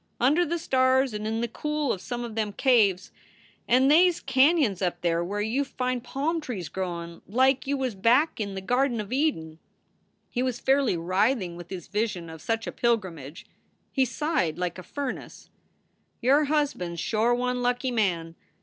Under 0.19 0.47
the 0.47 0.57
stars 0.57 1.13
and 1.13 1.27
in 1.27 1.41
the 1.41 1.47
cool 1.47 1.93
of 1.93 2.01
some 2.01 2.23
of 2.23 2.33
them 2.33 2.53
caves 2.53 3.11
and 3.67 3.91
they 3.91 4.07
s 4.07 4.19
canons 4.19 4.81
up 4.81 5.01
there 5.01 5.23
where 5.23 5.41
you 5.43 5.63
find 5.63 6.03
palm 6.03 6.41
trees 6.41 6.69
growin, 6.69 7.21
like 7.27 7.67
you 7.67 7.77
was 7.77 7.93
back 7.93 8.39
in 8.39 8.55
the 8.55 8.61
Garden 8.61 8.99
of 8.99 9.13
Eden." 9.13 9.59
u6 9.59 9.59
SOULS 9.59 9.59
FOR 9.59 9.59
SALE 9.59 10.27
He 10.31 10.43
was 10.43 10.59
fairly 10.59 10.97
writhing 10.97 11.55
with 11.55 11.69
his 11.69 11.87
vision 11.87 12.31
of 12.31 12.41
such 12.41 12.65
a 12.65 12.71
pilgrimage. 12.71 13.45
He 13.91 14.05
sighed 14.05 14.57
like 14.57 14.83
furnace: 14.83 15.51
"Your 16.19 16.45
husband 16.45 16.93
s 16.93 16.99
shore 16.99 17.35
one 17.35 17.61
lucky 17.61 17.91
man. 17.91 18.33